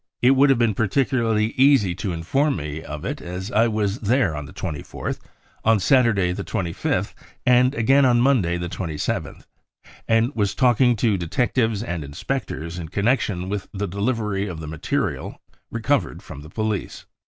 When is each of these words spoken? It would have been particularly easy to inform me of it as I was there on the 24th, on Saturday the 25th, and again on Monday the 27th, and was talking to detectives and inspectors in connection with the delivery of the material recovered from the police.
It 0.23 0.31
would 0.31 0.49
have 0.49 0.57
been 0.57 0.73
particularly 0.73 1.51
easy 1.51 1.93
to 1.93 2.11
inform 2.11 2.55
me 2.55 2.81
of 2.81 3.05
it 3.05 3.21
as 3.21 3.51
I 3.51 3.67
was 3.67 3.99
there 3.99 4.35
on 4.35 4.45
the 4.47 4.51
24th, 4.51 5.19
on 5.63 5.79
Saturday 5.79 6.31
the 6.31 6.43
25th, 6.43 7.13
and 7.45 7.75
again 7.75 8.03
on 8.03 8.19
Monday 8.19 8.57
the 8.57 8.67
27th, 8.67 9.43
and 10.07 10.33
was 10.33 10.55
talking 10.55 10.95
to 10.95 11.17
detectives 11.17 11.83
and 11.83 12.03
inspectors 12.03 12.79
in 12.79 12.89
connection 12.89 13.47
with 13.47 13.69
the 13.75 13.87
delivery 13.87 14.47
of 14.47 14.59
the 14.59 14.65
material 14.65 15.39
recovered 15.69 16.23
from 16.23 16.41
the 16.41 16.49
police. 16.49 17.05